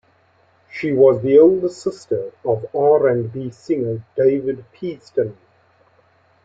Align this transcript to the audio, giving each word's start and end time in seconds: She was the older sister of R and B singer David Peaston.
She 0.71 0.91
was 0.93 1.21
the 1.21 1.37
older 1.37 1.69
sister 1.69 2.31
of 2.43 2.65
R 2.73 3.05
and 3.07 3.31
B 3.31 3.51
singer 3.51 4.01
David 4.15 4.65
Peaston. 4.73 5.35